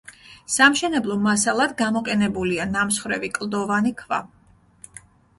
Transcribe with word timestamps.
სამშენებლო 0.51 1.17
მასალად 1.25 1.75
გამოყენებულია 1.81 2.65
ნამსხვრევი 2.69 3.29
კლდოვანი 3.35 3.93
ქვა. 4.01 4.19